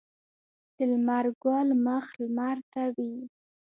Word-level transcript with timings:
د 0.75 0.77
لمر 0.91 1.25
ګل 1.43 1.69
مخ 1.85 2.05
لمر 2.21 2.57
ته 2.71 2.83
وي 2.95 3.13